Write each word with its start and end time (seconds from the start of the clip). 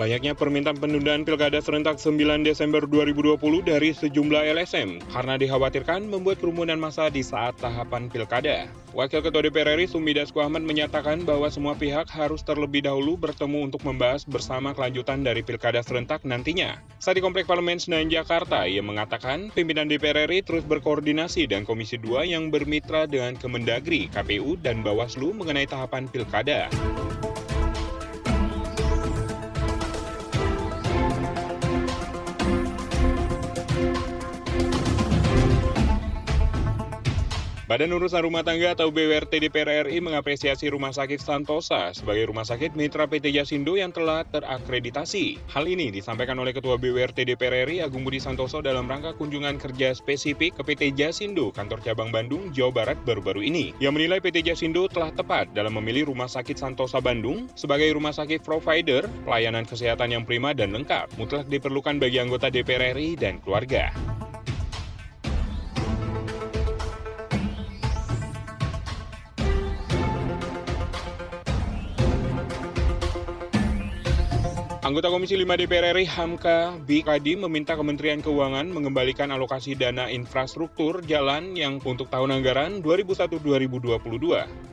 Banyaknya 0.00 0.32
permintaan 0.32 0.80
penundaan 0.80 1.28
Pilkada 1.28 1.60
serentak 1.60 2.00
9 2.00 2.40
Desember 2.40 2.88
2020 2.88 3.36
dari 3.60 3.92
sejumlah 3.92 4.48
LSM 4.56 4.96
karena 5.12 5.36
dikhawatirkan 5.36 6.08
membuat 6.08 6.40
kerumunan 6.40 6.80
massa 6.80 7.12
di 7.12 7.20
saat 7.20 7.60
tahapan 7.60 8.08
Pilkada. 8.08 8.64
Wakil 8.96 9.20
Ketua 9.20 9.44
DPR 9.44 9.76
RI 9.76 9.92
Sumi 9.92 10.16
Dasko 10.16 10.40
menyatakan 10.40 11.28
bahwa 11.28 11.52
semua 11.52 11.76
pihak 11.76 12.08
harus 12.16 12.40
terlebih 12.40 12.88
dahulu 12.88 13.20
bertemu 13.20 13.68
untuk 13.68 13.84
membahas 13.84 14.24
bersama 14.24 14.72
kelanjutan 14.72 15.20
dari 15.20 15.44
Pilkada 15.44 15.84
serentak 15.84 16.24
nantinya. 16.24 16.80
Saat 16.96 17.20
di 17.20 17.22
Komplek 17.22 17.44
Parlemen 17.44 17.76
Senayan 17.76 18.08
Jakarta, 18.08 18.64
ia 18.64 18.80
mengatakan 18.80 19.52
pimpinan 19.52 19.84
DPR 19.84 20.24
RI 20.24 20.40
terus 20.40 20.64
berkoordinasi 20.64 21.44
dan 21.44 21.68
Komisi 21.68 22.00
2 22.00 22.24
yang 22.24 22.48
bermitra 22.48 23.04
dengan 23.04 23.36
Kemendagri, 23.36 24.08
KPU, 24.08 24.56
dan 24.64 24.80
Bawaslu 24.80 25.36
mengenai 25.36 25.68
tahapan 25.68 26.08
Pilkada. 26.08 26.72
Badan 37.70 37.94
Urusan 37.94 38.26
Rumah 38.26 38.42
Tangga 38.42 38.74
atau 38.74 38.90
BWRT 38.90 39.46
DPR 39.46 39.86
RI 39.86 40.02
mengapresiasi 40.02 40.74
Rumah 40.74 40.90
Sakit 40.90 41.22
Santosa 41.22 41.94
sebagai 41.94 42.26
rumah 42.26 42.42
sakit 42.42 42.74
mitra 42.74 43.06
PT 43.06 43.30
Jasindo 43.30 43.78
yang 43.78 43.94
telah 43.94 44.26
terakreditasi. 44.26 45.38
Hal 45.46 45.70
ini 45.70 45.94
disampaikan 45.94 46.34
oleh 46.42 46.50
Ketua 46.50 46.82
BWRT 46.82 47.30
DPR 47.30 47.70
RI 47.70 47.78
Agung 47.78 48.02
Budi 48.02 48.18
Santoso 48.18 48.58
dalam 48.58 48.90
rangka 48.90 49.14
kunjungan 49.14 49.54
kerja 49.62 49.94
spesifik 49.94 50.58
ke 50.58 50.66
PT 50.66 50.98
Jasindo, 50.98 51.54
kantor 51.54 51.78
cabang 51.86 52.10
Bandung, 52.10 52.50
Jawa 52.50 52.74
Barat 52.74 52.98
baru-baru 53.06 53.46
ini. 53.46 53.70
Yang 53.78 54.02
menilai 54.02 54.18
PT 54.18 54.50
Jasindo 54.50 54.90
telah 54.90 55.14
tepat 55.14 55.54
dalam 55.54 55.78
memilih 55.78 56.10
Rumah 56.10 56.26
Sakit 56.26 56.58
Santosa 56.58 56.98
Bandung 56.98 57.46
sebagai 57.54 57.86
rumah 57.94 58.10
sakit 58.10 58.42
provider, 58.42 59.06
pelayanan 59.22 59.62
kesehatan 59.62 60.10
yang 60.10 60.26
prima 60.26 60.50
dan 60.50 60.74
lengkap, 60.74 61.06
mutlak 61.22 61.46
diperlukan 61.46 62.02
bagi 62.02 62.18
anggota 62.18 62.50
DPR 62.50 62.98
RI 62.98 63.14
dan 63.14 63.38
keluarga. 63.38 63.94
Anggota 74.90 75.06
Komisi 75.06 75.38
5 75.38 75.46
DPR 75.54 75.94
RI 75.94 76.02
Hamka 76.02 76.74
Bikadi 76.82 77.38
meminta 77.38 77.78
Kementerian 77.78 78.18
Keuangan 78.26 78.74
mengembalikan 78.74 79.30
alokasi 79.30 79.78
dana 79.78 80.10
infrastruktur 80.10 81.06
jalan 81.06 81.54
yang 81.54 81.78
untuk 81.86 82.10
tahun 82.10 82.34
anggaran 82.34 82.82
2001-2022 82.82 83.86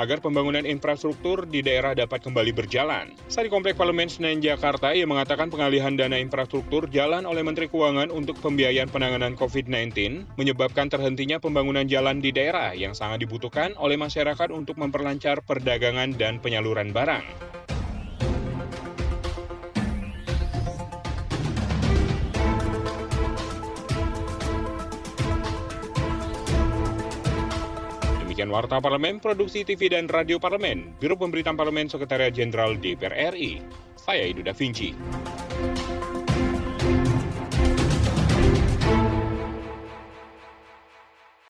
agar 0.00 0.18
pembangunan 0.24 0.64
infrastruktur 0.64 1.44
di 1.44 1.60
daerah 1.60 1.92
dapat 1.92 2.24
kembali 2.24 2.56
berjalan. 2.56 3.12
Saat 3.28 3.44
di 3.44 3.52
Komplek 3.52 3.76
Parlemen 3.76 4.08
Senayan 4.08 4.40
Jakarta, 4.40 4.96
ia 4.96 5.04
mengatakan 5.04 5.52
pengalihan 5.52 5.92
dana 5.92 6.16
infrastruktur 6.16 6.88
jalan 6.88 7.28
oleh 7.28 7.44
Menteri 7.44 7.68
Keuangan 7.68 8.08
untuk 8.08 8.40
pembiayaan 8.40 8.88
penanganan 8.88 9.36
COVID-19 9.36 10.24
menyebabkan 10.40 10.88
terhentinya 10.88 11.36
pembangunan 11.36 11.84
jalan 11.84 12.24
di 12.24 12.32
daerah 12.32 12.72
yang 12.72 12.96
sangat 12.96 13.28
dibutuhkan 13.28 13.76
oleh 13.76 14.00
masyarakat 14.00 14.48
untuk 14.56 14.80
memperlancar 14.80 15.44
perdagangan 15.44 16.16
dan 16.16 16.40
penyaluran 16.40 16.96
barang. 16.96 17.47
Demikian 28.38 28.54
Warta 28.54 28.78
Parlemen, 28.78 29.18
Produksi 29.18 29.66
TV 29.66 29.90
dan 29.90 30.06
Radio 30.06 30.38
Parlemen, 30.38 30.94
Biro 31.02 31.18
Pemberitaan 31.18 31.58
Parlemen 31.58 31.90
Sekretariat 31.90 32.30
Jenderal 32.30 32.78
DPR 32.78 33.34
RI. 33.34 33.58
Saya 33.98 34.30
Idu 34.30 34.46
Da 34.46 34.54
Vinci. 34.54 34.94